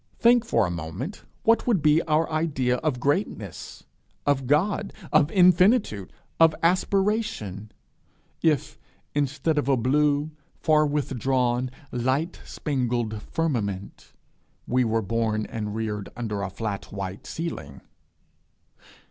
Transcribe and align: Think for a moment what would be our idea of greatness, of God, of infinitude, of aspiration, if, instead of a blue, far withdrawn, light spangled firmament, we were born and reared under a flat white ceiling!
Think 0.17 0.43
for 0.43 0.65
a 0.65 0.71
moment 0.71 1.25
what 1.43 1.67
would 1.67 1.83
be 1.83 2.01
our 2.07 2.27
idea 2.31 2.77
of 2.77 2.99
greatness, 2.99 3.83
of 4.25 4.47
God, 4.47 4.93
of 5.13 5.29
infinitude, 5.29 6.11
of 6.39 6.55
aspiration, 6.63 7.71
if, 8.41 8.79
instead 9.13 9.59
of 9.59 9.69
a 9.69 9.77
blue, 9.77 10.31
far 10.55 10.87
withdrawn, 10.87 11.69
light 11.91 12.39
spangled 12.43 13.21
firmament, 13.31 14.13
we 14.65 14.83
were 14.83 15.03
born 15.03 15.45
and 15.45 15.75
reared 15.75 16.09
under 16.15 16.41
a 16.41 16.49
flat 16.49 16.85
white 16.91 17.27
ceiling! 17.27 17.81